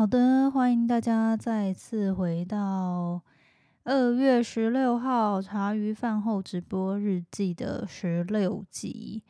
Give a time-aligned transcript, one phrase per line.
[0.00, 3.20] 好的，欢迎大家再次回到
[3.84, 9.22] 二月十六号茶余饭后直播日记的十六集。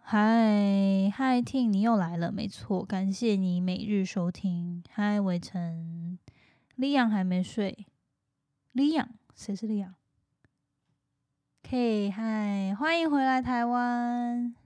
[0.00, 4.82] 嗨嗨，Ting，你又来了，没错，感谢你每日收听。
[4.90, 6.18] 嗨，伟成，
[6.74, 7.86] 李阳还没睡，
[8.72, 9.94] 李阳，谁是李阳
[11.62, 14.56] ？K，嗨，欢迎回来台湾。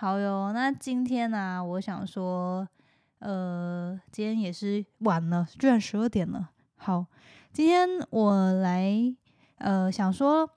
[0.00, 2.64] 好哟，那今天呢，我想说，
[3.18, 6.50] 呃，今天也是晚了，居然十二点了。
[6.76, 7.04] 好，
[7.52, 8.94] 今天我来，
[9.56, 10.48] 呃，想说。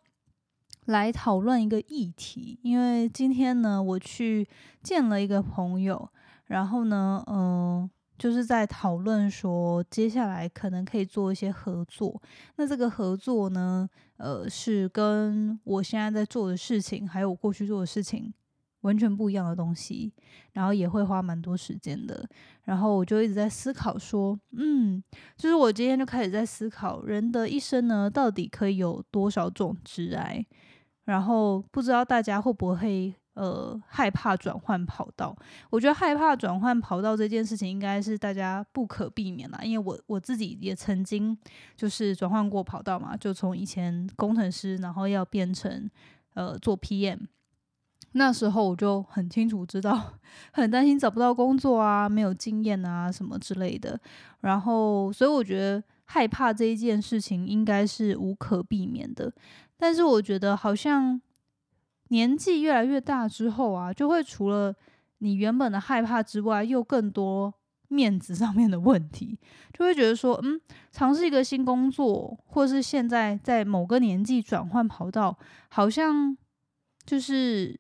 [0.86, 4.48] 来讨论一个议题，因为今天呢，我去
[4.84, 6.10] 见了一个朋友，
[6.46, 12.20] 然后呢，嗯，就是在讨论说接下来可能可以做一些合作。
[12.56, 13.88] 那这个合作呢，
[14.18, 18.34] 呃，是跟我现在在做的事情，还有我过去做的事情
[18.82, 20.12] 完全不一样的东西，
[20.54, 22.28] 然后也会花蛮多时间的。
[22.64, 25.04] 然后我就一直在思考说，嗯，
[25.38, 30.46] 就是我今天就开始在思考，人的一生呢，到底可以有多少种挚爱？
[31.06, 35.36] 然后不知道大家会不会呃害怕转换跑道？
[35.72, 41.38] 我觉得害怕转换跑道这件事情应该是大家不可避免啦，因为我我自己也曾经
[41.76, 45.90] 就是转换过跑道嘛，就从以前工程师，然后要变成
[46.36, 47.20] 呃做 PM，
[48.14, 50.14] 那时候我就很清楚知道，
[50.52, 54.00] 很担心找不到工作啊，没有经验啊什么之类的。
[54.42, 59.32] 然后所以我觉得害怕这一件事情应该是无可避免的。
[59.78, 61.20] 但是我觉得好像
[62.10, 64.76] 年纪越来越大之后啊，就会除了
[65.20, 67.54] 你原本的害怕之外，又更多
[67.88, 69.40] 面子上面的问题，
[69.74, 70.60] 就会觉得说，嗯，
[70.92, 75.38] 尝试一个新工作，或是现在在某个年纪转换跑道，
[75.70, 76.36] 好像
[77.06, 77.80] 就是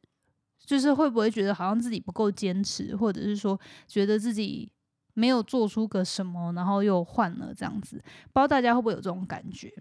[0.66, 4.72] 就是会不会觉得好像自己不够坚持，或者是说觉得自己
[5.14, 9.72] 没有做出个什么，然后又换了这样子，不知道大家会不会有这种感觉？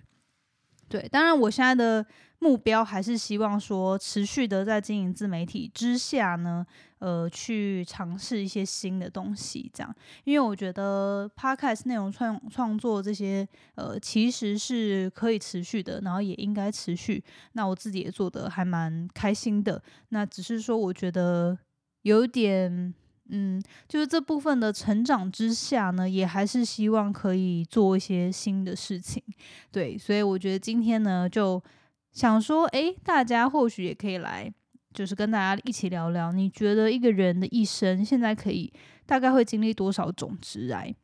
[0.88, 2.04] 对，当然，我现在的
[2.40, 6.66] 目标还是希望说，持续的在经营自媒体之下呢，
[7.00, 9.94] 呃，去尝试一些新的东西，这样，
[10.24, 17.22] 因为我觉得 podcast 内容创创作这些，呃，其实是可以持续的，然后也应该持续。
[17.52, 21.58] 那我自己也做的还蛮开心的，那只是说，我觉得
[22.02, 22.94] 有点。
[23.32, 29.22] 嗯，就是这部分的成长之下呢，也还是希望可以做一些新的事情，
[29.70, 31.62] 对，所以我觉得今天呢，就
[32.10, 34.52] 想说，诶，大家或许也可以来，
[34.92, 38.72] 就是跟大家一起聊聊，你觉得一个人的一生现在可以
[39.06, 40.94] 大概会经历多少种直癌？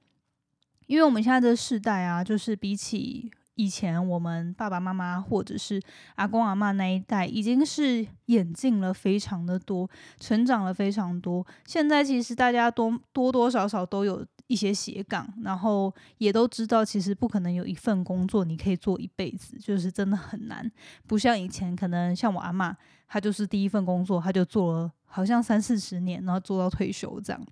[0.86, 3.30] 因为我们现在的世代啊，就是比起。
[3.58, 5.80] 以前我们爸爸妈妈或者是
[6.16, 9.88] 阿公阿妈那一代，已经是演进了非常的多，
[10.20, 11.42] 成长了非常多。
[11.64, 20.70] 现在其实大家多多多少少都有一些斜杠，然后也都知道，其实不可能有一份工作你可以做一辈子，就是真的很难。
[21.06, 22.76] 不像以前，可能像我阿妈，
[23.08, 27.46] 她就是第一份工作，她就做了好像三四十年，然后做到退休这样。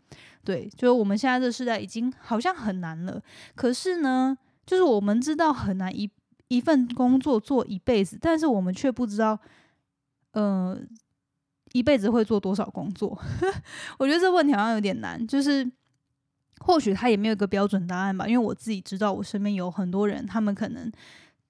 [0.45, 3.23] 对，就是我们现在这时代已经好像很难了。
[3.55, 4.37] 可是呢？
[4.67, 6.11] 就是我们知道很难一
[6.49, 9.39] 一份工作做一辈子，但是我们却不知道，
[10.33, 10.81] 呃，
[11.73, 13.11] 一辈子会做多少工作。
[13.99, 15.27] 我觉得这问题好像有点难。
[15.27, 15.71] 就是
[16.67, 18.27] 或许他也没有一个标准答案吧。
[18.27, 20.91] 因为我自己知道，我身边有很多人，他们可能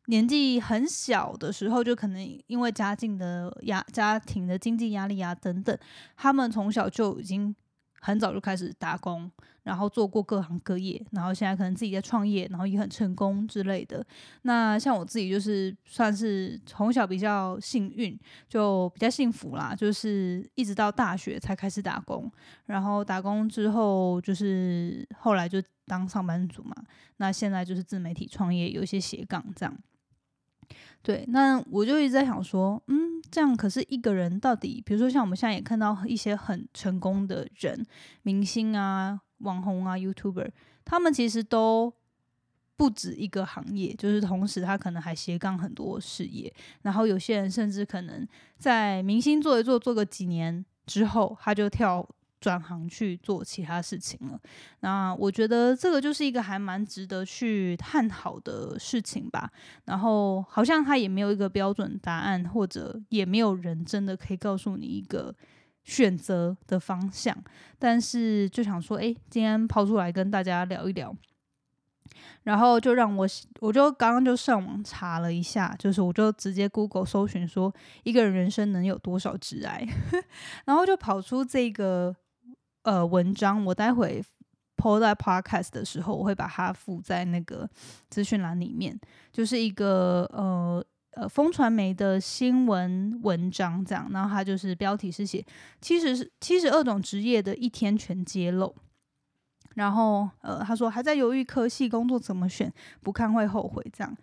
[0.06, 5.78] 年纪很小的时候，就可能因为家境的压、家庭的经济压力啊等等，
[6.16, 7.54] 他们从小就已经。
[8.04, 9.30] 很早就开始打工，
[9.62, 14.04] 然后做过各行各业，然后现在可能自己在创业，然后也很成功之类的。
[14.42, 18.14] 那像我自己就是算是从小比较幸运，
[18.46, 22.30] 就比较幸福啦，就是一直到大学才开始打工，
[22.66, 26.76] 然后打工之后就是后来就当上班族嘛。
[27.16, 29.74] 那现在就是自媒体创业，有一些斜杠这样。
[31.02, 37.84] 对，那我就一直在想说，嗯，这样可是一个人到底，比如说像我们现在也看到一些很成功的人，
[38.22, 40.50] 明星啊、网红啊、YouTuber，
[40.84, 41.92] 他们其实都
[42.76, 46.52] 不止一个行业，就是同时他可能还斜杠很多事业，
[46.82, 48.26] 然后有些人甚至可能
[48.58, 52.08] 在明星做一做，做个几年之后，他就跳。
[52.44, 54.38] 转行去做其他事情了，
[54.80, 59.50] 那我觉得这个就是一个还蛮值得去探讨的事情吧。
[59.86, 65.34] 然后好像他也没有一个标准答案，或者也没有人真的可以告诉你一个
[65.84, 67.34] 选择的方向。
[67.78, 71.16] 但是就想说，哎，今天抛出来跟大家聊一聊，
[72.42, 73.26] 然后就让我，
[73.60, 79.88] 我就刚刚就上网查了一下，就是我就直接 Google 搜寻说一个人人生能有多少挚爱，
[80.66, 82.14] 然后就跑出这个。
[82.84, 84.24] 呃，文章我待会
[84.78, 87.68] PO 在 Podcast 的时候，我会把它附在那个
[88.08, 88.98] 资讯栏里面，
[89.32, 95.44] 就是一个呃呃风传媒的新闻文章这样，然后它就是标题是写
[95.80, 98.74] 七十七十二种职业的一天全揭露。
[99.74, 103.84] 然后，呃，他说还在犹豫科系工作怎么选，不看会后悔。
[103.92, 104.16] 这样，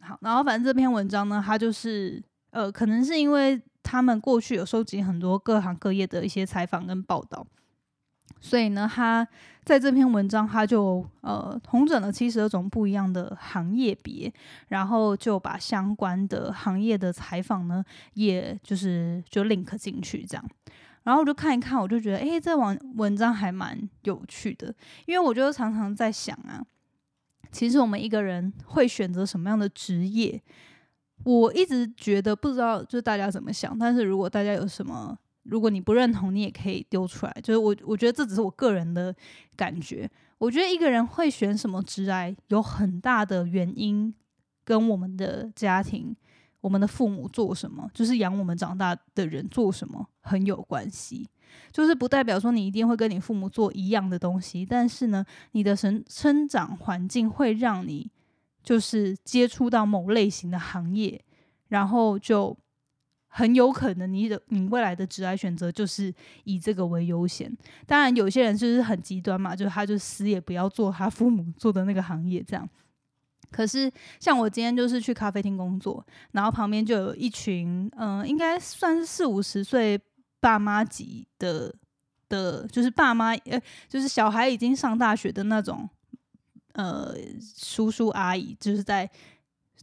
[0.00, 2.20] 好，然后反正这篇文章呢，他就是，
[2.50, 7.46] 呃，可能是因为他们过去有收集很多各行各业的一些采访跟报道，
[8.40, 9.26] 所以呢，他
[9.64, 14.32] 在这篇文章他就呃统整了七十二种不一样的行业别，
[14.68, 17.84] 然后就把相关的行业的采访呢，
[18.14, 20.44] 也就是就 link 进去这样。
[21.02, 24.74] 然后我就看一看，我就觉得，哎，这网文章还蛮有趣的，
[25.06, 26.62] 因为我就常常在想啊，
[27.52, 30.42] 其实我们一个人会选择什么样的职业，
[31.24, 33.78] 我一直觉得不知道，就大家怎么想。
[33.78, 35.16] 但是如果大家有什么，
[35.48, 37.36] 如果你不认同，你也可以丢出来。
[37.42, 39.14] 就是我，我觉得这只是我个人的
[39.56, 40.10] 感觉。
[40.38, 44.14] 我觉得一个人会选什么职业，有很大的原因
[44.64, 46.14] 跟我们的家庭。
[46.62, 51.28] 我们的父母做什么，就是养我们长大的人做什么很有关系。
[51.70, 58.10] 就是不代表说你一定会跟你父母做一样的东西，但是呢，你的生生长环境会让你
[58.64, 61.22] 就是接触到某类型的行业，
[61.68, 62.56] 然后就
[63.36, 66.10] 很有可能你的你未来的职业选择就是
[66.44, 67.54] 以这个为优先。
[67.86, 72.66] 当然，有些人就是很极端嘛，就是他就死也不要做他父母 做的那个行业，这样。
[73.50, 76.02] 可是，像我今天就是去咖啡厅工作，
[76.32, 80.00] 然后旁边就有一群，嗯，应该算是四五十岁
[80.40, 81.74] 爸妈级的
[82.30, 85.86] 的，就是爸妈，呃，就是小孩已经上大学的那种，
[86.72, 87.14] 呃，
[87.54, 89.08] 叔叔阿姨，就是在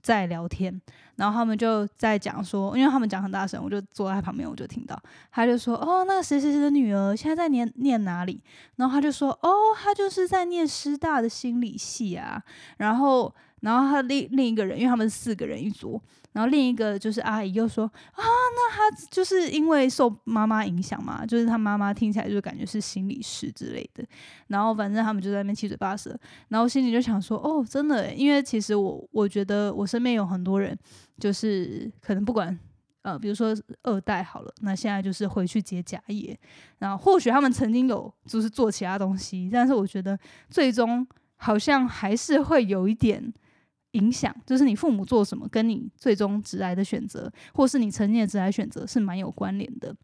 [0.04, 0.80] 在聊天，
[1.16, 5.02] 然后他们就在讲说，因为他们讲很大声，我就坐在旁边，我就听到，
[5.32, 8.40] 他就说，哦，那个谁谁谁的女儿现在在念念哪里？
[8.76, 9.52] 然后他就说，哦，
[9.82, 12.44] 他就是在念师大的心理系啊，
[12.78, 13.34] 然后。
[13.64, 15.98] 然后他另另一个人，因为他们四个人一组，
[16.34, 24.04] 然后另一个就是阿姨又说啊，那他就是因为受妈妈影响嘛，就是他妈妈听起来就感觉是心理师之类的。
[24.48, 26.18] 然后反正他们就在那边七嘴八舌，
[26.50, 30.78] 然后心里就想说，哦，真的，因为其实我我觉得我身边有很多人，
[31.20, 32.58] 就是可能不管
[33.04, 36.38] 呃，比如说二代好了，那现在就是回去接家业，
[36.80, 40.18] 然后或许他们曾经有就是做其他东西，但是我觉得
[40.50, 43.34] 最终好像还是会有一点。
[43.94, 49.95] 影响就是你父母做什么，跟你最终直来的选择，或是你曾经的直来选择是蛮有关联的。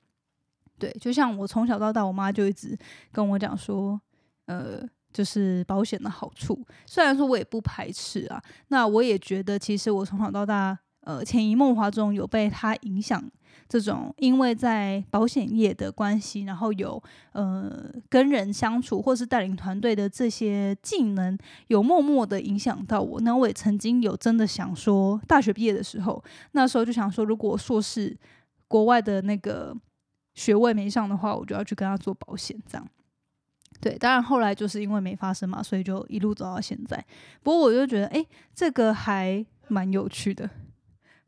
[0.80, 2.78] 对，就像我从小到大，我妈就一直
[3.12, 4.00] 跟我讲说，
[4.46, 4.82] 呃，
[5.12, 6.66] 就是保险的好处。
[6.86, 13.22] 虽然说我也不排斥啊，那我也觉得其实我从小到大，呃，潜移默化中有被他影响。
[13.68, 17.02] 这种因为在保险业的关系，然后有
[17.34, 21.38] 呃跟人相处或是带领团队的这些技能，
[21.68, 23.22] 有默默的影响到我。
[23.22, 26.24] 那我也曾经有真的想说，大学毕业的时候，
[26.54, 28.18] 那时候就想说，如果硕士
[28.68, 29.76] 国外的那个
[30.34, 32.60] 学位没上的话，我就要去跟他做保险。
[32.68, 32.88] 这样，
[33.80, 37.04] 对，当然后来就是因为没发生嘛，所以就一路走到现在。
[37.44, 38.26] 不过我就觉得，哎，
[38.56, 40.50] 这个还蛮有趣的。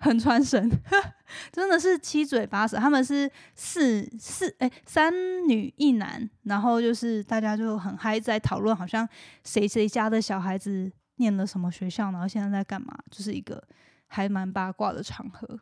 [0.01, 0.67] 很传神，
[1.53, 2.75] 真的是七嘴八舌。
[2.77, 5.13] 他们是四四哎三
[5.47, 9.07] 女一男，然后就是大家就很嗨，在讨论好像
[9.43, 13.63] 谁谁家的小孩子念了什么学校，然后现在在干嘛，就是一个
[14.07, 15.59] 还蛮八卦的场合。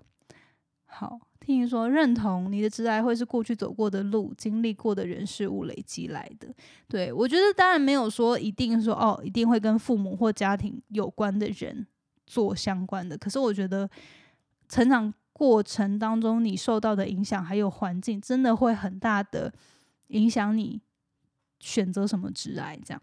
[0.85, 6.47] 好，听你说认同你的挚爱会是过去走过的路、经历过的人事物累积来的。
[6.87, 11.85] 对我觉得当然没有说一定说哦，一定会跟父母或家庭有关的人
[12.25, 13.89] 做相关的，可是我觉得。
[14.69, 19.51] 成长过程当中，你受到的影响还有环境，真的会很大的
[20.07, 20.79] 影响你
[21.59, 22.79] 选择什么职业。
[22.85, 23.01] 这样，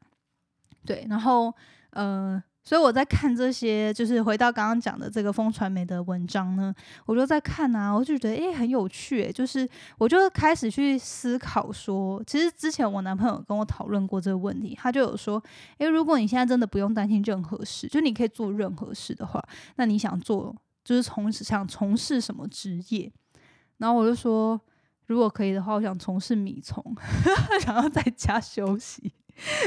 [0.86, 1.52] 对，然后，
[1.90, 6.74] 呃，所以我在看这些，就是回到刚刚讲的这个风传媒的文章呢，
[7.06, 9.68] 我就在看啊，我就觉得诶很有趣，就是
[9.98, 15.42] 我就开始去思考说，其实之前我男朋友跟我讨论过这个问题，他就有说，
[15.78, 19.42] 诶，如果你现在真的不用担心任何事，就你可以做任何事的话，
[19.76, 20.54] 那你想做？
[20.86, 23.12] 就是从事想从事什么职业，
[23.78, 24.58] 然后我就说，
[25.06, 26.80] 如果可以的话，我想从事米虫，
[27.60, 29.12] 想要在家休息，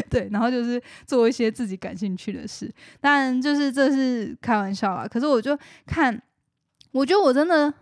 [0.10, 2.74] 对，然后就是做一些自己感兴趣的事。
[3.02, 5.06] 当然，就是这是开玩笑啦。
[5.06, 6.24] 可是我就看，
[6.94, 7.74] 我觉得我真的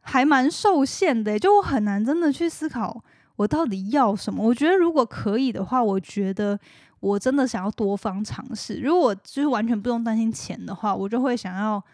[0.00, 3.04] 还蛮受限的，就我很难真的去思考
[3.36, 4.42] 我到底要什么。
[4.42, 6.58] 我觉得如果可以的话，我觉得
[7.00, 8.80] 我真的想要多方尝试。
[8.80, 11.84] 如果就是完全不用担心钱的话，我就会想要。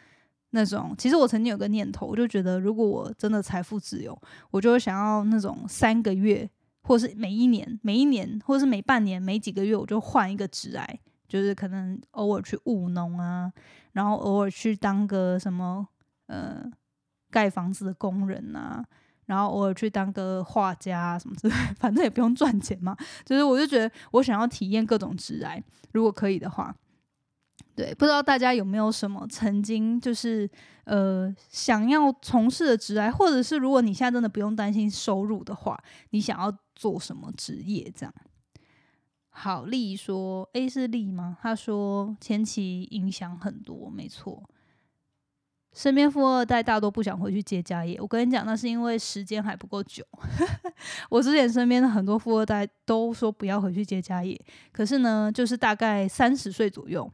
[0.54, 4.16] 那种，其实我曾经有个念头，我就觉得，如果我真的财富自由，
[4.50, 6.48] 我就想要那种三个月
[6.82, 13.50] 或是每一年、每一年，或是每半年、每几个月，我就换一个职癌，就是可能偶尔去务农啊，
[13.92, 15.88] 然后偶尔去当个什么
[16.26, 16.62] 呃
[17.30, 18.84] 盖房子的工人啊，
[19.24, 22.94] 然后偶尔去当个画家什么之类， 反正也不用赚钱嘛。
[23.24, 26.76] 就是我就觉得我想要体验各种职癌，如果可以的话。
[27.74, 30.48] 对，不知道大家有没有什么曾经就是
[30.84, 37.90] 呃想要从事的职业，或者是如果你现在真的不用担心收入的话，你想要做什么职业？
[37.96, 38.14] 这样。
[39.30, 41.38] 好，丽说 A 是丽吗？
[41.40, 44.42] 他说前期影响很多，没错。
[45.72, 50.04] 身边富二代大多不想回去接家业，我跟你讲，那是因为时间还不够久。
[51.08, 54.38] 我之前身边的很多富二代都说不要回去接家业，
[54.70, 57.10] 可是呢，就是大概三十岁左右。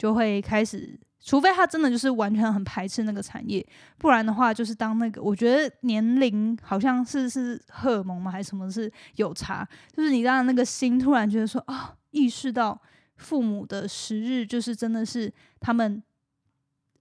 [0.00, 3.64] 就会开始，除非他真的就是完全很排斥那个产业，
[3.98, 9.68] 不然的话，就是当那个我觉得年龄好像是是荷尔蒙吗，还是什么是有差？
[9.94, 12.80] 就是你让那个心突然觉得说啊，意识到
[13.16, 15.30] 父母的时日就是真的是
[15.60, 16.02] 他们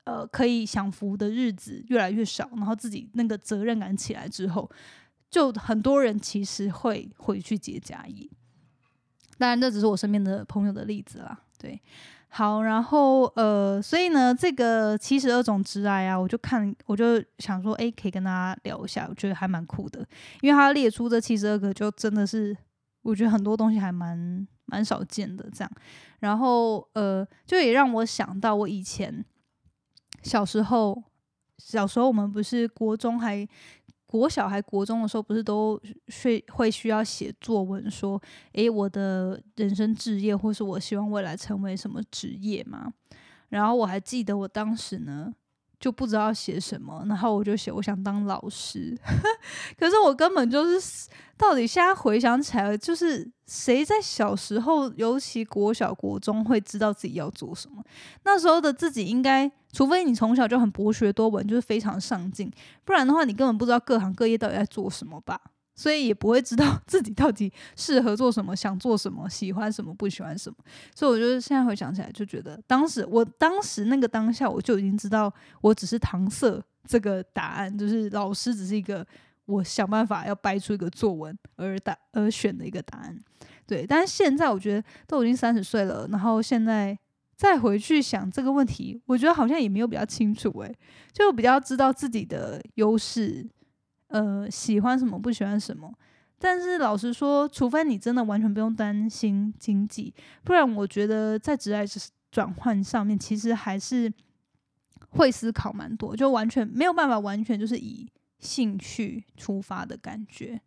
[0.03, 4.69] 呃可以享福的日子越来越少，然后自己那个责任感起来之后，
[5.31, 8.29] 就很多人其实会回去接家业。
[9.37, 11.81] 当然，这只是我身边的朋友的例子啦，对。
[12.31, 20.07] 好，然后呃，所以呢，这个七十二种直癌啊，我就看，我就想说，哎，可以跟大家聊一下，我觉得还蛮酷的，
[20.41, 22.55] 因为他列出这七十二个，就真的是
[23.01, 25.71] 我觉得很多东西还蛮蛮少见的这样。
[26.19, 29.25] 然后呃，就也让我想到我以前
[30.21, 31.03] 小时候，
[31.57, 33.47] 小时候我们不是国中还。
[34.09, 38.19] 国小还国中的时候，不是都需会需要写作文，说，
[38.53, 42.91] 诶，我的人生志业，或是我希望未来成为什么职业吗？
[43.49, 45.31] 然后我还记得我当时呢。
[45.79, 48.97] 就不知道写什么，然后我就写我想当老师，
[49.79, 51.07] 可是我根本就是，
[51.37, 57.81] 到底现在回想起来，就是谁在小时候，尤其国小国中会知道自己要做什么？
[58.23, 62.51] 那时候的自己应该，除非你从小就很博学多闻，就是非常上进，
[62.83, 65.39] 不然的话，你根本不知道各行各业到底在做什么吧。
[65.79, 70.57] 所以也不会知道 自己到底适合做什么，想做什么，喜欢什么，不喜欢什么。
[70.93, 79.07] 所以我觉得现在回想起来，就觉得当时我当时那个当下，我就已经知道，我只是搪塞这个答案，就是老师只是一个
[79.45, 83.17] 我想办法要掰出一个作文而答而选的一个答案。
[83.65, 86.99] 对，但是现在我觉得都已经三十岁了，然后现在
[87.37, 90.75] 再回去想这个问题，我觉得好像也没有比较清楚，诶，
[91.13, 93.47] 就比较知道自己的优势。
[94.09, 95.91] 呃，喜欢什么不喜欢什么，
[96.37, 100.13] 但是老实说，除非你真的完全不用担心经济，
[100.43, 101.85] 不然我觉得在职业
[102.31, 104.11] 转换上面，其实还是
[105.09, 108.07] 会思考蛮多，就完全没有办法完全就是以
[108.39, 110.59] 兴趣出发的感觉。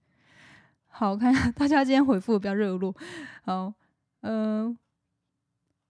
[0.86, 2.94] 好看，大家今天回复比较热络。
[3.44, 3.72] 好，
[4.20, 4.76] 呃，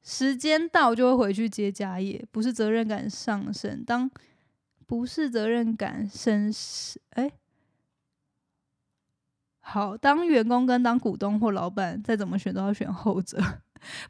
[0.03, 4.11] 时间到就会回去接家业，不是责任感上升，当
[4.87, 6.51] 不是责任感升
[7.11, 7.31] 哎。
[9.65, 13.41] 好，当员工跟当股东或老板，再怎么选都要选后者。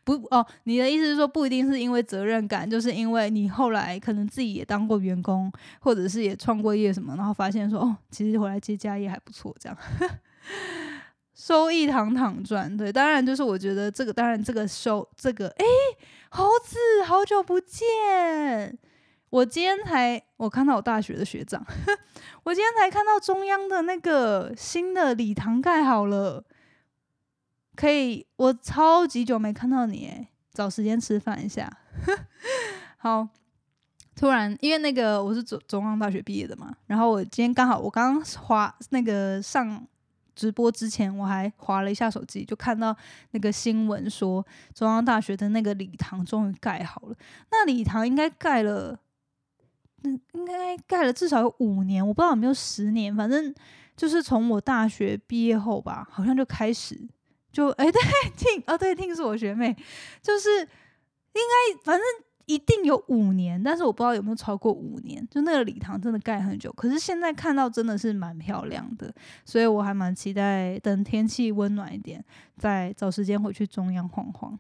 [0.04, 9.78] 不哦，你的意思是说，不一定是因为责任感，就是因为你后来可能自己也当过员工，或者是也创过业什么，然后发现说，哦，其实回来接家业还不错，这样
[11.35, 12.76] 收益堂堂赚。
[12.76, 15.64] 对，当然就是我觉得这个，当然这个收这个，哎，
[16.30, 18.78] 猴子，好久不见。
[19.33, 21.65] 我今天才我看到我大学的学长，
[22.45, 26.45] 我今天才看到中央的那个新的礼堂盖好了，
[27.75, 31.79] 可以，我超级久没看到你诶，找时间吃饭一下。
[32.99, 33.27] 好，
[34.15, 39.83] 突然因为那个我是中中央大学毕业的嘛，然后我今天刚好我刚刚滑那个上
[40.37, 42.95] 直播之前，我还划了一下手机，就看到
[43.31, 47.17] 那个新闻说中央大学的那个礼堂终于盖好了，
[47.51, 49.01] 那礼堂应该盖了。
[50.02, 53.54] 那应该盖了至少有五年，我不知道有没有十年，反正
[53.97, 56.99] 就是从我大学毕业后吧，好像就开始
[57.52, 58.00] 就哎 对
[58.37, 59.76] 听哦对听是我学妹，
[60.21, 60.66] 就是应
[61.35, 62.04] 该反正
[62.47, 65.26] 一定有五年，但是我不知道有没有超过五年。
[65.30, 72.23] 就那个礼堂真的盖很久，可是现在看到真的是蛮漂亮的，所以我还蛮期待等天气温暖一点，
[72.59, 74.59] 再找时间回去中央晃晃。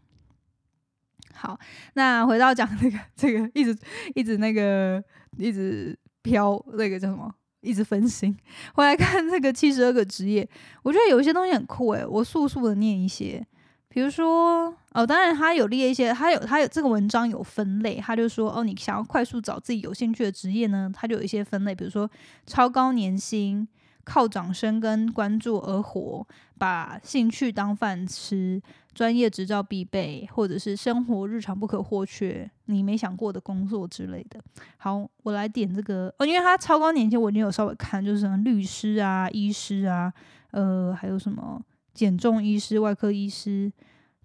[1.34, 1.58] 好，
[1.94, 3.76] 那回到讲那个这个一直
[4.14, 5.02] 一直那个。
[5.38, 7.34] 一直飘，那个叫什么？
[7.62, 8.36] 一直分心。
[8.74, 10.46] 回来看这个七十二个职业，
[10.82, 13.42] 我觉得有一些东西很酷诶，我速速的念一些，
[13.88, 22.08] 比如说哦，当然他有列一些，他有他有这个文章有分类，他就说哦，你想要快速找自己有兴趣的职业呢，他就有一些分类，比如说
[22.46, 23.66] 超高年薪、
[24.04, 26.26] 靠掌声跟关注而活，
[26.58, 28.60] 把兴趣当饭吃，
[28.92, 34.42] 专业执照必备，或者是生活日常不可或缺，你没想过的工作之类的。
[34.76, 40.12] 好，我来点这个哦，因为他超高年薪，我已经有稍微看，就是什么律师啊、医师啊，
[40.50, 41.62] 呃，还有什么
[41.94, 43.72] 减重医师、外科医师、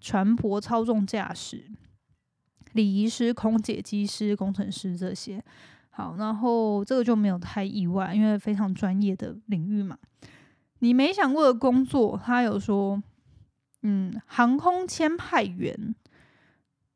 [0.00, 1.64] 船舶操纵驾驶、
[2.72, 5.42] 礼仪师、空姐、机师、工程师这些。
[5.98, 9.98] 好，然后这个就没有太意外，因为非常专业的领域嘛。
[10.78, 13.02] 你没想过的工作，他有说，
[13.82, 15.92] 嗯，航空签派员，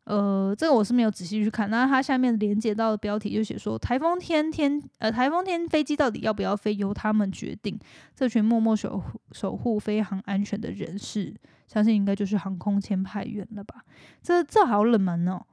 [0.05, 1.69] 呃，这个我是没有仔细去看。
[1.69, 7.77] 那它下面连接到的标题就写说，台风天天，呃，台风天飞机到底要不要飞，由他们决定。
[8.15, 11.35] 这群默默守护守护飞航安全的人士，
[11.67, 13.85] 相信应该就是航空签派员了吧？
[14.23, 15.45] 这这好冷门哦。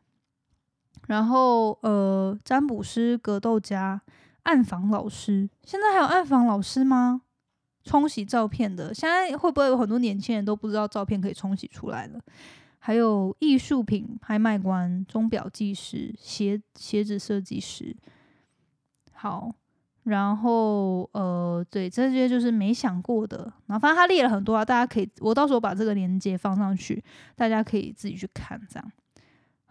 [1.10, 4.00] 然后，呃，占卜师、格斗家、
[4.44, 7.24] 暗房老师，现在还有暗房老师吗？
[7.84, 12.20] 冲洗照片的，现在会不会有很多年轻人都不知道照片可以冲洗出来了？
[12.78, 17.98] 还有艺术品拍卖官、钟表技师、鞋鞋子设计师。
[19.12, 19.52] 好，
[20.04, 23.52] 然后，呃，对，这些就是没想过的。
[23.66, 27.04] 然后，反正他列了很多啊，大家可以，我到时候把这个链接放上去，
[27.36, 28.92] 大家可以自己去看，这样。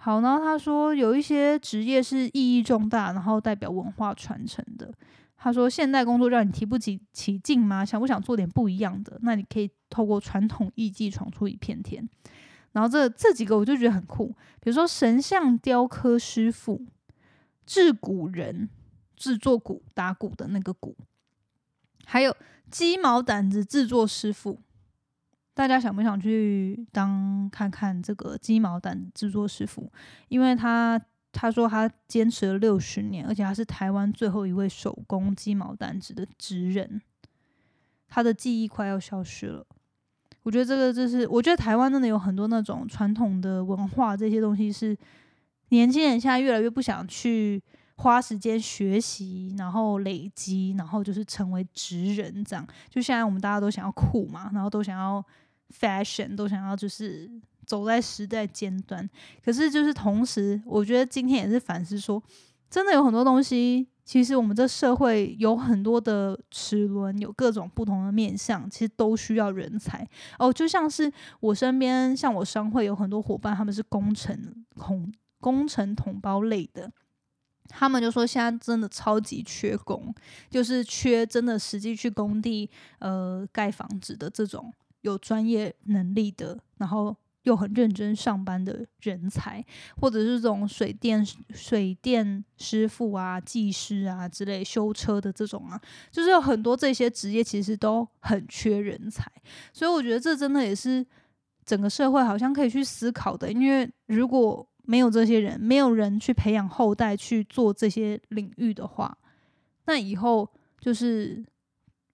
[0.01, 4.95] 好，然后他说有一些职业是意义重大，然后代表文化传承的。
[5.37, 7.85] 他说现代工作让你提不起起劲吗？
[7.85, 9.19] 想不想做点不一样的？
[9.23, 12.09] 那你可以透过传统艺伎闯出一片天。
[12.73, 14.29] 然后这这几个我就觉得很酷，
[14.61, 16.87] 比如说神像雕刻师傅、
[17.67, 18.69] 制鼓人、
[19.17, 20.97] 制作鼓打鼓的那个鼓，
[22.05, 22.35] 还有
[22.71, 24.61] 鸡毛掸子制作师傅。
[25.59, 29.91] 大家想不想去当看看这个鸡毛掸制作师傅？
[30.29, 31.01] 因为他
[31.33, 37.03] 他说他坚持了六十年，而且他是台湾最后一位手工鸡毛掸子的职人，
[38.07, 39.67] 他的记忆快要消失了。
[40.45, 44.97] 我觉得这个就是，我觉得台湾真的有很多那种传统的文化，这些东西是
[45.71, 47.61] 年轻人现在越来越不想去
[47.97, 52.65] 花时间学习，然后累积，然后就是成为职人这样。
[52.89, 55.25] 就现在我们大家都想要酷嘛，然后都想要。
[55.77, 57.31] Fashion 都想要就是
[57.67, 59.09] 走在时代尖端，
[59.45, 62.23] 可是就是同时，我觉得今天也是反思说，
[62.71, 70.51] 真的有很多东西，其实我们这社会有很多的齿轮，有各种不同的面向，其实都需要人才哦。
[70.51, 76.91] 就像是我身边，像我商会有很多伙伴，他们是工程工工程同胞类的，
[77.69, 80.15] 他们就说现在真的超级缺工，
[80.49, 84.73] 就是缺真的实际去工地呃盖房子的这种。
[85.03, 89.65] 有专业能力的，然后又很认真上班的人才，
[90.01, 95.81] 或者是这种水电水电师傅啊、技师啊之类修车的这种啊，
[96.11, 99.31] 就是有很多这些职业其实都很缺人才，
[99.73, 101.07] 所以我觉得这真的也是
[101.65, 109.17] 整个社会好像可以去思考的，因为如果没有这些人，没有人去培养后代去做这些领域的话，
[109.87, 111.45] 那以后就是。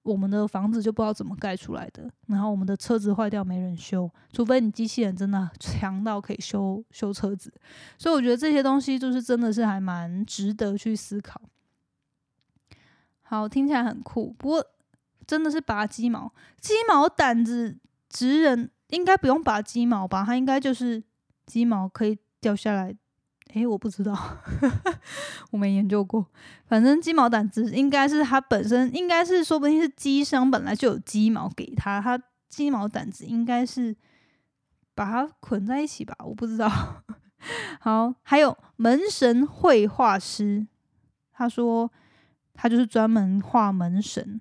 [0.05, 7.53] 我们的房子就不知道怎么盖出来的，然后我们的车子坏掉没人修，除非你机器人真的 强到可以修修车子。
[7.99, 11.41] 所以我觉得这些东西就是真的是还蛮值得去思考。
[13.23, 14.65] 好，听起来很酷，不过
[15.27, 17.79] 真的是拔鸡毛，鸡毛掸子
[18.11, 20.23] 直人应该不用拔鸡毛吧？
[20.25, 21.03] 它应该就是
[21.47, 22.95] 鸡毛可以掉下来。
[23.53, 24.13] 诶，我不知道，
[25.53, 26.27] 我没研究过。
[26.67, 33.95] 反正鸡毛掸子应该是它本身，应该是说不定是鸡商本来就有鸡毛给他，他鸡毛掸子应该是
[34.95, 36.17] 把它捆在一起吧？
[36.25, 36.69] 我不知道。
[37.79, 40.67] 好，还有门神绘画师，
[41.31, 41.93] 他说
[42.55, 44.41] 他就是专门画门神，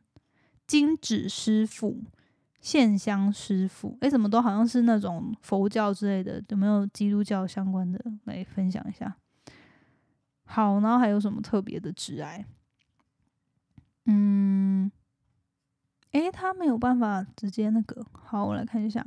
[0.65, 2.01] 金纸师傅。
[2.63, 9.17] 线香师傅，哎，怎么都好像是那种佛教之类的，有没有基督教相关的来分享一下？
[10.45, 12.45] 好，然后还有什么特别的致癌？
[14.05, 14.89] 嗯，
[16.13, 18.05] 哎，他没有办法直接那个。
[18.13, 19.05] 好，我来看一下。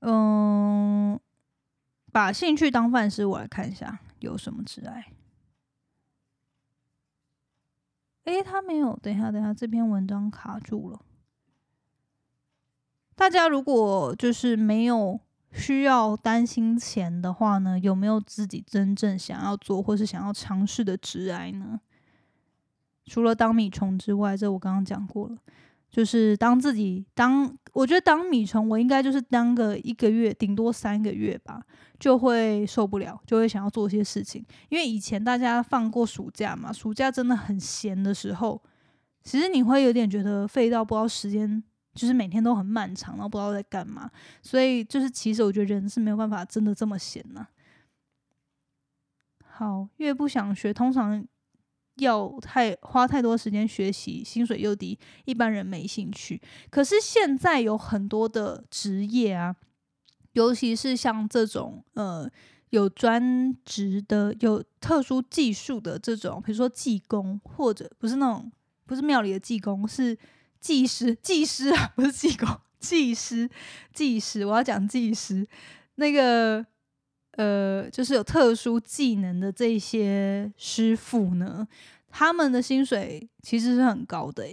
[0.00, 1.16] 嗯，
[2.10, 5.12] 把兴趣当饭吃，我来看一下有什么致癌。
[8.24, 8.98] 哎，他没有。
[9.00, 11.00] 等一下，等一下，这篇文章卡住了。
[13.20, 15.20] 大家如果就是没有
[15.52, 21.78] 需要担心钱的话呢，有没有自己真正想要做或是想要尝试的职癌呢？
[23.04, 25.36] 除了当米虫之外，这我刚刚讲过了，
[25.90, 31.60] 就是当自己当，我觉得当米虫，我应该就是当个一个月，顶多三个月吧，
[31.98, 34.42] 就会受不了，就会想要做些事情。
[34.70, 38.62] 因为以前大家放过暑假嘛，暑假真的很闲的时候。
[39.22, 41.62] 其实你会有点觉得废到不知道时间，
[42.00, 44.10] 就是每天都很漫长，然后不知道在干嘛。
[44.40, 47.46] 所以就是其实我觉得人是没有办法真的这么闲呐。
[49.44, 51.22] 好，越不想学，通常
[51.96, 56.40] 要太花太多时间学习，薪水又低，一般人没兴趣。
[56.70, 59.54] 可是现在有很多的职业啊，
[60.32, 62.26] 尤其是像这种呃
[62.70, 68.50] 有专职的、有特殊技术的这种，比如说技工，或者不是那种
[68.86, 70.16] 不是庙里的技工，是
[70.60, 73.48] 技师、 技师啊， 不是技工， 技师、
[73.92, 75.46] 技师，我要讲技师
[75.96, 76.64] 那个。
[77.36, 81.66] 呃，就是有特殊技能的这些师傅呢，
[82.10, 84.44] 他们的薪水其实是很高的，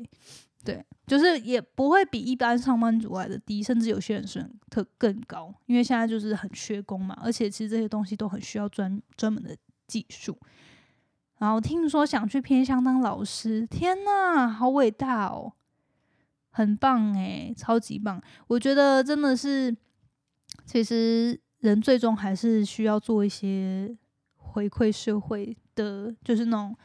[0.64, 10.38] 对，就是也不会比一般上班族来的低，甚至有些人是特更高，因为现在就是很缺工嘛，而且其实这些东西都很需要专专门的技术。
[11.40, 15.52] 然后听说想去偏乡当老师，天呐，好伟大哦，
[16.58, 18.22] 很棒诶，超级棒！
[18.48, 19.76] 我觉得真的是，
[20.66, 21.40] 其实。
[21.62, 23.98] 人最终还是需要做一些
[24.36, 26.78] 回馈社会的，就是那种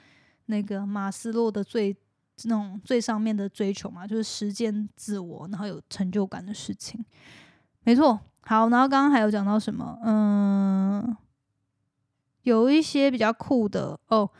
[0.47, 1.95] 那个马斯洛的最
[2.45, 7.05] 那种最上面的追求嘛，就是实践自我，然后有成就感的事情。
[7.85, 9.99] 没错，好，然后刚刚还有讲到什么？
[10.07, 11.15] 嗯，
[12.45, 14.31] 有一些比较酷的哦，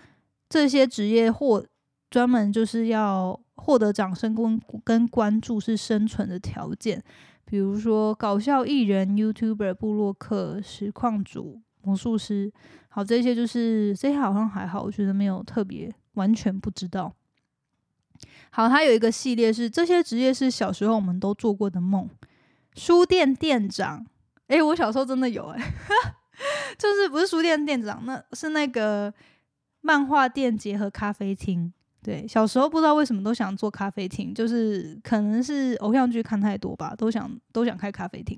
[0.49, 1.63] 这些职业或
[2.09, 7.03] 专门就是要获得掌声跟跟关注是生存的条件。
[7.45, 12.51] 比如说搞笑艺人、YouTuber、布洛克、实况主、魔术师，
[12.89, 17.15] 好，这些就是这些好像还好，我觉得没有特别完全不知道。
[18.51, 22.09] 好，它有一个系列是这些职业是小时候我们都做过的梦。
[22.75, 24.07] 书店店长，
[24.47, 25.61] 诶，我小时候真的有诶，
[26.79, 29.13] 就是不是书店店长，那是那个
[29.83, 31.73] 漫画店结合咖啡厅。
[32.03, 38.37] 对，小时候不知道为什么都想做咖啡厅，就是可能是偶像剧看太多吧，都想都想开咖啡厅。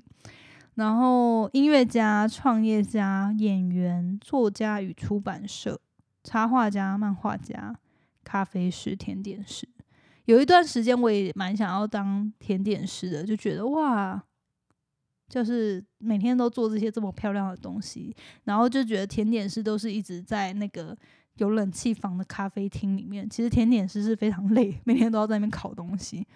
[0.75, 5.81] 然后音乐家、创业家、演员、作家与出版社、
[6.23, 7.75] 插画家、漫画家、
[8.23, 9.67] 咖啡师、甜点师。
[10.25, 14.23] 有一段时间我也蛮想要当甜点师的，就觉得哇，
[15.27, 20.95] 就是每天都做这些这么漂亮的东西，然后就觉得甜点师都是一直在那个。
[21.35, 26.27] 有冷气房的咖啡厅里面，其实甜点师是非常累，每天都要在那边烤东西。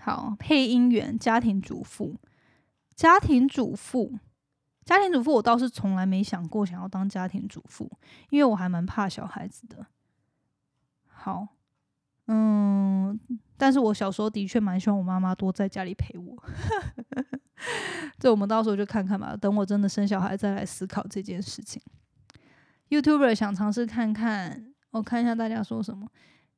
[0.00, 2.16] 好，配音员、家庭主妇、
[2.94, 4.18] 家庭主妇、
[4.84, 7.90] 家庭主妇，我倒是从来没想过想要当家庭主妇，
[8.30, 9.86] 因为我还蛮怕小孩子的。
[11.06, 11.48] 好，
[12.26, 13.18] 嗯，
[13.56, 16.42] 但是我小时候的确蛮希望我妈妈多在家里陪我。
[18.18, 21.80] 这我们到时候就看看吧，等我真的生小孩再来思考这件事情。
[22.94, 26.06] YouTuber 想尝试看看，我看一下大家说什么。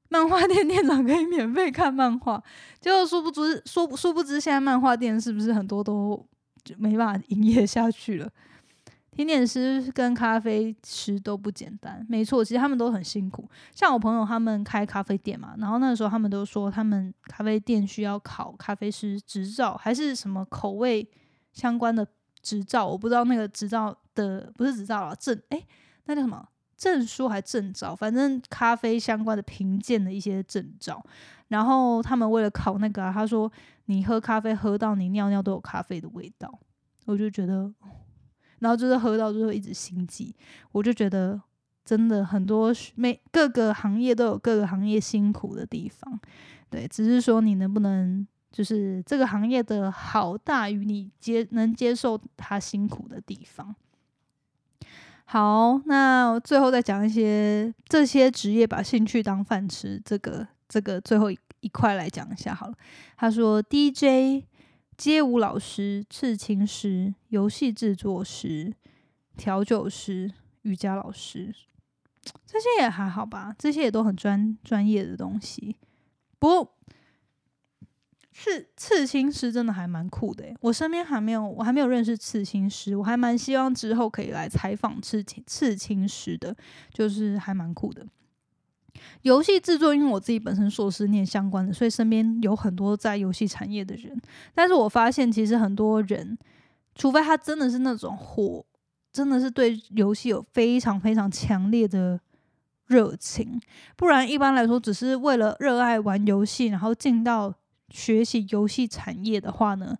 [0.09, 2.41] 漫画店 店长可以免费看漫画，
[2.81, 6.25] 就殊不知，殊殊不知，现在漫画店是不是很多都
[6.79, 8.31] 没办法营业下去了？
[9.11, 13.49] 甜点师跟咖啡师都不简单，没错，其实他们都很辛苦。
[13.75, 21.09] 像我朋友他们开咖啡店嘛，然后那时候他们都说，他们咖啡店需要考咖啡师执照，还是什么口味
[21.53, 22.07] 相关的
[22.43, 25.61] 执照，我不知道那个执照的不是执照了，证哎。
[26.07, 27.95] 那叫什么证书还证照？
[27.95, 31.05] 反正咖啡相关的评鉴的一些证照。
[31.49, 33.51] 然后他们为了考那个，他说
[33.85, 36.59] 你喝咖啡喝到你尿尿都有咖啡的味道，
[37.05, 37.73] 我就觉得，
[38.59, 40.35] 然后就是喝到就会一直心悸。
[40.73, 41.41] 我就觉得
[41.85, 46.19] 真的很多每各个行业都有各个行业辛苦的地方，
[46.69, 53.73] 对，只是说你能不能就是这个行业的好大于你接能接受他辛苦的地方。
[55.29, 62.75] 好，那最后再讲一些这些职业把兴趣当饭吃，这个这个最后一一块来讲一下好了。
[63.17, 64.45] 他说，DJ、
[64.97, 68.73] 街舞老师、刺青师、游戏制作师、
[69.37, 70.31] 调酒师、
[70.63, 71.53] 瑜伽老师，
[72.47, 75.77] 这些也还好吧，这些也都很专专业的东西，
[76.39, 76.73] 不过。
[78.39, 86.55] 刺刺青师真的还蛮酷的我身边还没有，我还没有认识刺青师，我还蛮希望之后可以来采访刺青刺青师的，
[86.93, 88.07] 就是还蛮酷的。
[89.23, 94.21] 游戏制作，因为我自己本身硕士念相关的，所以身边有很多在游戏产业的人。
[94.55, 96.37] 但是我发现，其实很多人，
[96.95, 98.67] 除非他真的是那种火，
[99.11, 102.21] 真的是对游戏有非常非常强烈的
[102.87, 103.59] 热情，
[103.97, 107.55] 不然一般来说，只是为了热爱玩游戏，然后进到。
[107.89, 109.97] 学习游戏产业的话呢，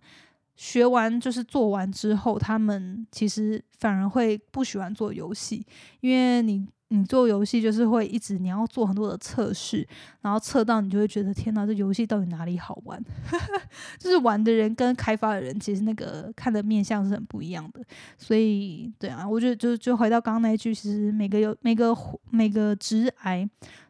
[0.55, 5.65] 学完就是做完之后，他们其实反而会不喜欢做游戏，
[6.01, 9.85] 因为你你做游戏就是会一直你要做很多的测试，
[10.21, 13.01] 然后测到你就会觉得天哪，这游戏到底哪里好玩？
[13.99, 17.81] 就是玩的人跟开发的人其实那个看的面相是很不一样的。
[18.17, 21.95] 所以对啊，我觉得就就回到刚刚那句，其实每个有每个
[22.29, 23.49] 每个直癌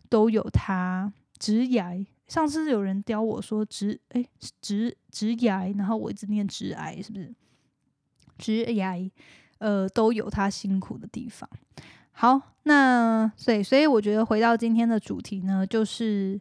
[0.09, 2.05] 都有它直癌。
[2.27, 4.25] 上次有人刁我说直哎
[4.61, 7.33] 直直癌，然后我一直念直癌，是不是？
[8.37, 9.09] 直癌
[9.59, 11.49] 呃都有它辛苦的地方。
[12.11, 16.39] 好，那所以所以我觉得回到今天的主题呢，就是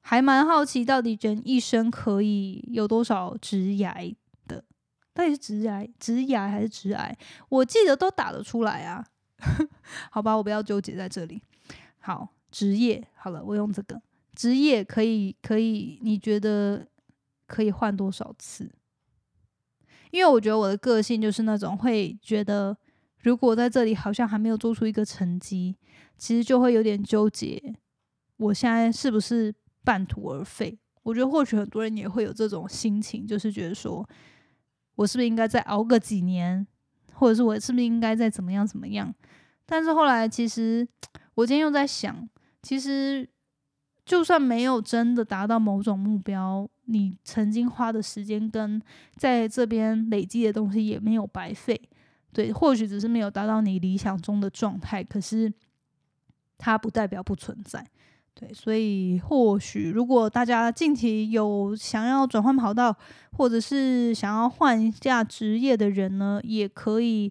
[0.00, 4.14] 还蛮好奇，到底人一生可以有多少直癌
[4.46, 4.64] 的？
[5.14, 7.16] 到底是直癌、直癌还是直癌？
[7.50, 9.06] 我记得都打得出来啊。
[10.10, 11.40] 好吧，我不要纠结在这里。
[12.00, 14.00] 好，职业好了，我用这个
[14.38, 16.86] 职业可以可以，你觉得
[17.48, 18.70] 可以换多少次？
[20.12, 22.78] 因为我觉得我的个性就是那种会觉得。
[23.22, 25.74] 如果在这里好像还没有做出一个成绩，
[26.16, 27.74] 其实就会有点纠结，
[28.36, 30.78] 我现在是不是半途而废？
[31.02, 34.08] 我觉得或许很多人也会有这种心情，就是觉得说
[34.94, 36.64] 我是不是应该再熬个几年，
[37.12, 39.12] 或者是我是不是应该再怎么样怎么样？
[39.66, 40.86] 但是后来其实
[41.34, 42.26] 我今天又在想，
[42.62, 43.28] 其实
[44.08, 48.80] 就算没有真的达到某种目标，你曾经花的时间跟
[49.16, 51.78] 在这边累积的东西也没有白费。
[52.32, 55.52] 对，或许只是没有达到你理想中的状态，可是
[56.56, 57.86] 它不代表不存在。
[58.32, 62.96] 对，所以或许如果大家近期有想要转换跑道，
[63.32, 67.30] 或者是想要换一下职业的人呢，也可以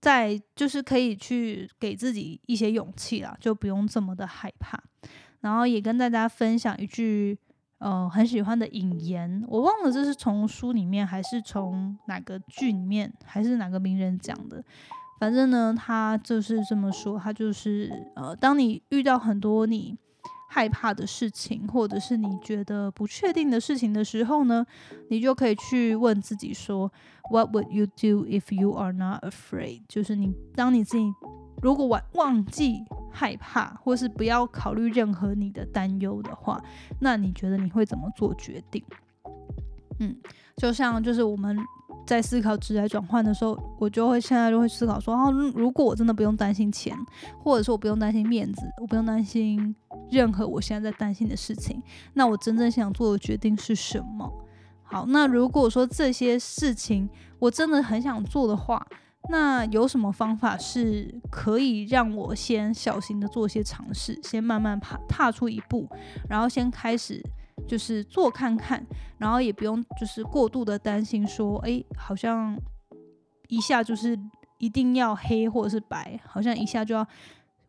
[0.00, 4.82] 在就是可以去给自己一些勇气啦，就不用这么的害怕。
[5.40, 7.38] 然后也跟大家分享一句。
[7.78, 14.64] 呃，很喜欢的引言，我忘了这是从书里面还是从哪个剧里面，还是哪个名人讲的。
[15.20, 19.94] 反正呢，他就是这么说，他就是呃，当你遇到很多你
[20.48, 24.64] 害怕的事情，或者是你觉得不确定的事情的时候呢，
[25.10, 26.90] 你就可以去问自己说
[27.30, 29.82] ，What would you do if you are not afraid？
[29.86, 31.12] 就是你当你自己
[31.60, 32.86] 如果忘忘记。
[33.18, 36.62] 害怕，或是不要考虑任何你的担忧的话，
[37.00, 38.84] 那你觉得你会怎么做决定？
[40.00, 40.14] 嗯，
[40.58, 41.56] 就像就是我们
[42.06, 46.94] 在思考职业转换的时候，我就会现在就会思考说，哦，如果我真的不用担心钱，
[47.42, 49.74] 或者说我不用担心面子，我不用担心
[50.10, 54.30] 任何我现在在担心的事情，那我真正想做的决定是什么？
[54.82, 58.86] 好，那如果说这些事情我真的很想做的话。
[59.28, 65.88] 那有什么方法是可以让我先小心的做一些尝试，先慢慢踏踏出一步，
[66.28, 67.22] 然后先开始
[67.66, 68.86] 就是做看看，
[69.18, 72.56] 然后也不用就是过度的担心说，哎，好像
[73.48, 74.18] 一下就是
[74.58, 77.06] 一定要黑或者是白，好像一下就要。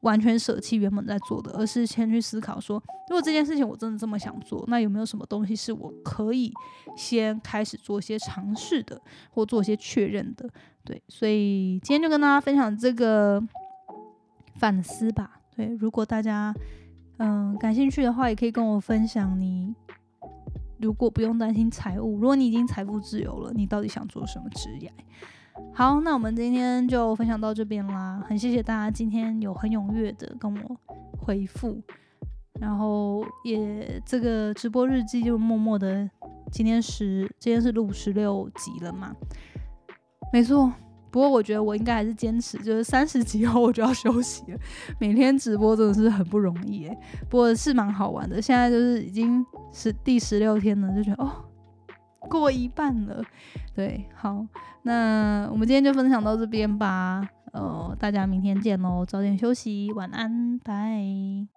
[0.01, 6.53] 完全舍弃原本在做的，而是先去思考说，如果这件事情我真的这么想做，那有没有什么东西是我可以
[6.95, 10.47] 先开始做些尝试的，或做些确认的？
[10.87, 13.43] 对，所以今天就跟大家分享这个
[14.55, 15.41] 反思吧。
[15.53, 16.55] 对，如果大家
[17.17, 19.75] 嗯感兴趣的话，也可以跟我分享你
[20.79, 24.89] 如果不用担心财务，如果你已经财富自由了，你到底想做什么职业？
[25.73, 28.23] 好，那我们今天就分享到这边啦。
[28.25, 30.77] 很谢谢大家今天有很踊跃的跟我
[31.19, 31.81] 回复，
[32.61, 36.09] 然后也这个直播日记就默默的，
[36.49, 39.13] 今天十今天是录十六集了嘛？
[40.33, 40.71] 没错，
[41.09, 44.59] 不过我觉得我应该还是坚持，就是三十集后我就要休息了。
[44.99, 46.97] 每天直播真的是很不容易诶，
[47.29, 48.41] 不过是蛮好玩的。
[48.41, 51.31] 现在就是已经是第十六天了，就觉得哦。
[52.29, 53.23] 过一半了，
[53.73, 54.45] 对，好，
[54.81, 61.56] 那我们今天就分享到这边吧，呃，大家明天见喽，早点休息，晚安，拜。